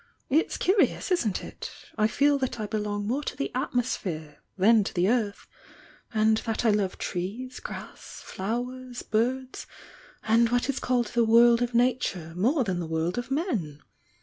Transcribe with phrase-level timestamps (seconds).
[0.31, 1.69] It's curious, isn't it?
[1.95, 5.45] I feel that I belong more to the atmosphere than to the earth,
[6.11, 9.67] and that I love trees, grass, flowers, birds
[10.23, 13.83] and what is called the world of Nature more than the world of men.